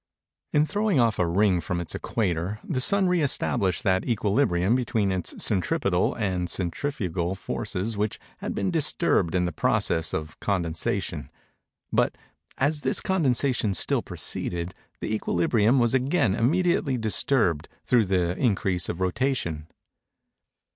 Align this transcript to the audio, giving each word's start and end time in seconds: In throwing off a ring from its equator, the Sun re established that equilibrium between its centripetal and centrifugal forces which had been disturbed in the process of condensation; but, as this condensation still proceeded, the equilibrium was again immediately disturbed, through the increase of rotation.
In 0.51 0.65
throwing 0.65 0.99
off 0.99 1.19
a 1.19 1.27
ring 1.27 1.61
from 1.61 1.79
its 1.79 1.93
equator, 1.93 2.59
the 2.63 2.81
Sun 2.81 3.07
re 3.07 3.21
established 3.21 3.83
that 3.83 4.03
equilibrium 4.03 4.73
between 4.73 5.11
its 5.11 5.35
centripetal 5.43 6.15
and 6.15 6.49
centrifugal 6.49 7.35
forces 7.35 7.95
which 7.97 8.17
had 8.39 8.55
been 8.55 8.71
disturbed 8.71 9.35
in 9.35 9.45
the 9.45 9.51
process 9.51 10.11
of 10.11 10.39
condensation; 10.39 11.29
but, 11.93 12.17
as 12.57 12.81
this 12.81 12.99
condensation 12.99 13.75
still 13.75 14.01
proceeded, 14.01 14.73
the 15.01 15.13
equilibrium 15.13 15.77
was 15.77 15.93
again 15.93 16.33
immediately 16.33 16.97
disturbed, 16.97 17.69
through 17.85 18.05
the 18.05 18.35
increase 18.39 18.89
of 18.89 19.01
rotation. 19.01 19.67